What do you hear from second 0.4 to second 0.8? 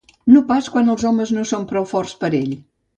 pas